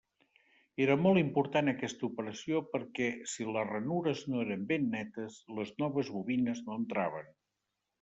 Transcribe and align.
Era 0.85 0.95
molt 1.01 1.21
important 1.23 1.69
aquesta 1.73 2.07
operació 2.07 2.63
perquè 2.73 3.11
si 3.35 3.49
les 3.59 3.71
ranures 3.75 4.27
no 4.33 4.43
eren 4.49 4.67
ben 4.75 4.93
netes, 4.99 5.41
les 5.61 5.79
noves 5.85 6.15
bobines 6.19 6.69
no 6.69 6.85
entraven. 6.85 7.35